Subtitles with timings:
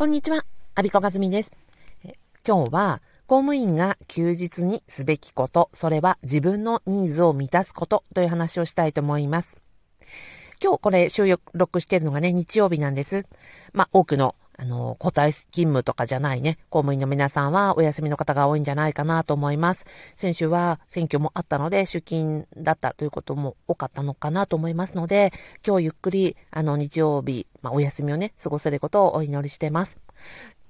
[0.00, 1.52] こんにちは、アビコカズミです。
[2.48, 9.58] 今日は、公務員が休日にすべきこと、それは自分のニーズを満たすことという話をしたいと思います。
[10.58, 13.26] 今日これ収録しているのがね、日曜日なんです。
[13.74, 19.86] まあ、多くのあの、個体勤務とかじゃないね、公務員の皆さんはお休みの方が多いんじゃないかなと思います。
[20.16, 25.32] 先週は選挙もあったので、出勤だったということも多かったのかなと思いますので、
[25.66, 29.96] 今日ゆっくり、あの、日曜日、まあ、お休みをね、過ごせることをお祈りしてます。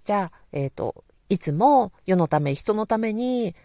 [0.04, 3.57] じゃあ、えっ、ー、と、いつも世のため、人のために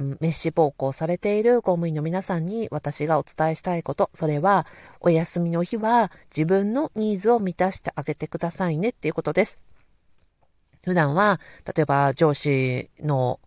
[0.00, 4.66] メッシ暴行されている公務員の皆さんに私がお伝えしたいこと、それは、
[5.00, 9.58] お休みの日は自分のニーズを満たしてあげてくださいねっていうことです。
[10.84, 13.40] 普段は、例えば上司の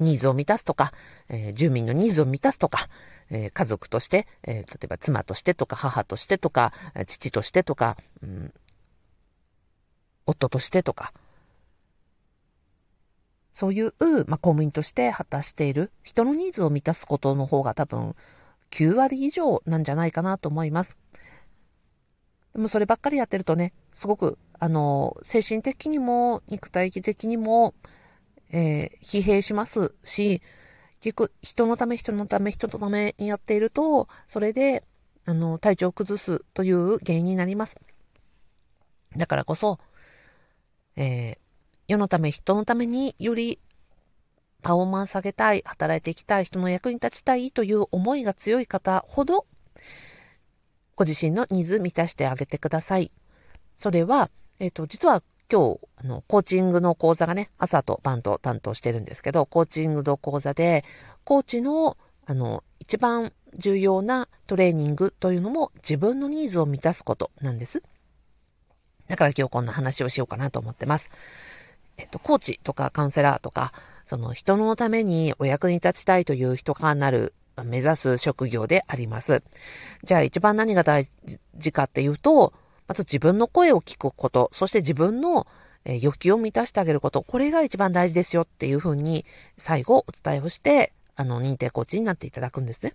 [0.00, 0.92] ニーズを満たすとか、
[1.28, 2.88] えー、住民のニーズを満たすとか、
[3.30, 6.72] えー、家族として、えー、例えば妻としてとか、母としてとか、
[7.06, 8.52] 父としてとか、うん、
[10.26, 11.12] 夫としてとか、
[13.52, 13.94] そういう、
[14.26, 18.14] まあ、公務員として果たしている人のニーズを満たすことの方が多分
[18.70, 20.96] 9割以上なんじゃないかなと思います。
[22.54, 27.74] でもそればっかりやってるとね、すごく、あの、精神的にも肉体的にも、
[28.50, 30.42] えー、疲弊しますし、
[31.00, 34.84] 結局、人のため、人のため、人のためにやっていると、それで、
[35.24, 37.78] あの、体調を崩すという原因になります。
[39.16, 39.78] だからこそ、
[40.96, 41.38] えー、
[41.88, 43.58] 世のため、人のためにより
[44.62, 49.46] パフォーマンス上げたい、働いていきたい、人の役に立ちたいという思いが強い方ほど、
[50.94, 53.10] ご自身のニーズ満たしてあげてください。
[53.78, 54.30] それは、
[54.60, 60.84] えっ、ー、と、実は今日、あの、コーチングの講座がね、朝と晩と担当してるんですけど、コーチングの講座で、
[61.24, 67.82] コーチの、あの、一番重要なトレーニングというのも自分のニーズを満たすことなんです。
[69.08, 71.10] だから今日こんな話をしようかなと思ってます。
[72.02, 73.72] えっと、コーチとかカウンセラーとか、
[74.06, 77.32] その人のためにお役に立ちたいという人がなる、
[77.64, 79.42] 目指す職業であります。
[80.04, 81.06] じゃあ一番何が大
[81.56, 82.52] 事かっていうと、
[82.88, 85.46] まず自分の声を聞くこと、そして自分の
[85.84, 89.24] 欲求を満たしてあげること、これが一番大事ですよっていうふうに
[89.56, 92.94] 最後お伝えをして、あの、認定コーチになっていただくんですね。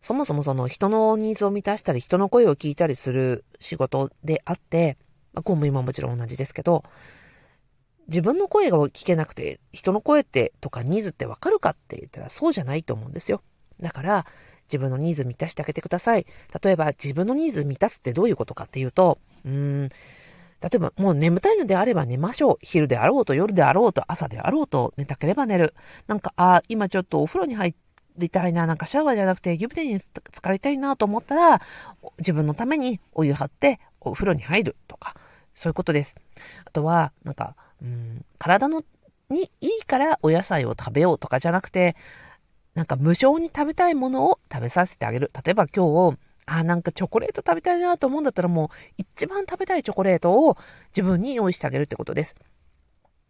[0.00, 4.96] そもそもその人のニーズを満たしたり、人の声を聞いたりする仕事であって、
[5.32, 6.84] まあ、公務員ももちろん同じですけど、
[8.08, 13.42] 自分の声が聞けなくて、人の声ってとかニーズってわかるかって言ったらそうじゃないと思うんですよ。
[13.80, 14.26] だから、
[14.68, 16.26] 自分のニーズ満たしてあげてください。
[16.62, 19.88] 例えば、自分のニーズ満たすってどういうことかっていうと、うーん、
[20.60, 22.56] 例えば、もう眠たいのであれば寝ましょう。
[22.62, 25.74] 昼であろうと夜であろうと朝であろうと寝たければ寝る。
[26.06, 27.74] なんか、ああ、今ちょっとお風呂に入っ
[28.18, 31.62] りたいな、なんかシャワーじゃなくて湯船に浸かりたいなと思ったら、
[32.18, 35.14] 自分のためにお湯張ってお風呂に入るとか、
[35.54, 36.16] そういうことです。
[36.64, 38.82] あとは、なんか、うん、体の
[39.30, 41.96] にいいからお野菜を食べようとかじゃなくて、
[42.74, 45.30] なんか無償に食べたいものを食べさせてあげる。
[45.44, 50.56] 例えば今日、あ、なんかチョコレート食べたいなと思うんだったらもう一番食べたいチョコレートを
[50.96, 52.36] 自分に用意してあげるってことです。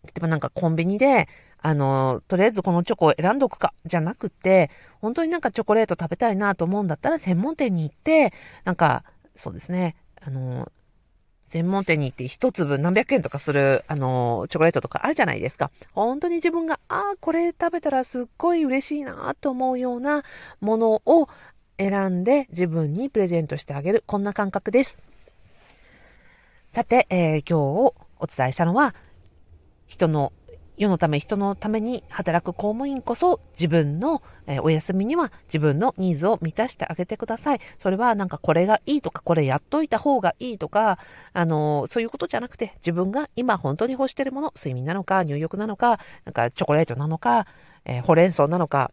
[0.04, 1.28] 例えばなんかコンビニで、
[1.60, 4.70] あの、とりあえずこのチョコを選んどくか、じゃなくて、
[5.00, 8.32] 本当になんかチョコレート食べたいなと思うんだったら専門店に行って、
[8.64, 9.04] なんか、
[9.34, 10.70] そうですね、あの、
[11.44, 15.70] 専門店に行って一粒何百円とかする、あの、チョコレートとかあるじゃないですか。
[15.94, 20.22] 本当に自分が、ああ、これ食べたらすっごい嬉しいなと思うような
[20.60, 21.28] ものを
[21.78, 24.04] 選んで自分にプレゼントしてあげる。
[24.06, 24.98] こんな感覚です。
[26.70, 28.94] さて、えー、今日お伝えしたのは、
[29.88, 30.32] 人の
[30.76, 37.60] 世のため人のために働く公務員こそ自分の、えー、お休みには自分のニーズを満たしてあげてください。
[37.80, 40.98] それはなんかこれがいいとかこれやっといた方がいいとか、
[41.32, 47.46] あのー、そういうことじゃなくて自分が今本当に欲してるもの、睡眠なのか入浴なのか、なんかチョコレートなのか、
[47.84, 48.92] えー、ほうれん草なのか、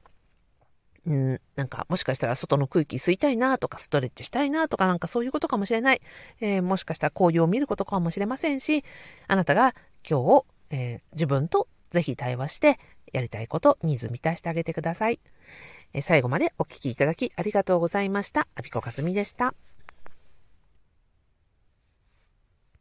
[1.05, 6.01] うん、なんか、もしかしたら外の空気吸いたいなとか、ストレッチしたいなとか、なんかそういうことかもしれない。
[6.41, 8.83] えー、もしかしたら紅葉を見ることかもしれませんし、
[9.27, 9.75] あなたが
[10.09, 12.79] 今日、えー、自分とぜひ対話して
[13.13, 15.19] やりたいこと、ニーズ満たしてあげてください。
[15.93, 18.47] え最後までお聴きいただきありがとうございました。
[18.55, 19.53] アビコカズミでした。